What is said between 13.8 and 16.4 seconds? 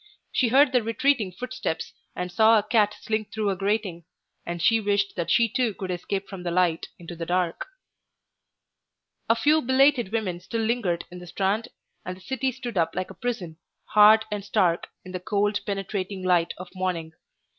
hard and stark in the cold, penetrating